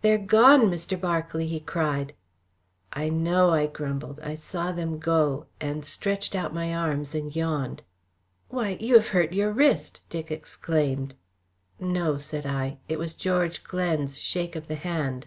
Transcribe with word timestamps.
"They 0.00 0.12
are 0.12 0.16
gone, 0.18 0.70
Mr. 0.70 1.00
Berkeley," 1.00 1.48
he 1.48 1.58
cried. 1.58 2.14
"I 2.92 3.08
know," 3.08 3.50
I 3.50 3.66
grumbled; 3.66 4.20
"I 4.20 4.36
saw 4.36 4.70
them 4.70 5.00
go," 5.00 5.46
and 5.60 5.84
stretched 5.84 6.36
out 6.36 6.54
my 6.54 6.72
arms 6.72 7.16
and 7.16 7.34
yawned. 7.34 7.82
"Why, 8.48 8.76
you 8.78 8.94
have 8.94 9.08
hurt 9.08 9.32
your 9.32 9.50
wrist," 9.50 10.02
Dick 10.08 10.30
exclaimed. 10.30 11.16
"No," 11.80 12.16
said 12.16 12.46
I, 12.46 12.78
"it 12.88 13.00
was 13.00 13.14
George 13.14 13.64
Glen's 13.64 14.16
shake 14.18 14.54
of 14.54 14.68
the 14.68 14.76
hand." 14.76 15.26